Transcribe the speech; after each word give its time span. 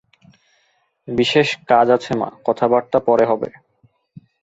বিশেষ 1.07 1.47
কাজ 1.69 1.87
আছে 1.89 2.11
মা, 2.19 2.29
কথাবার্তা 2.45 2.99
পরে 3.07 3.25
হবে। 3.25 3.49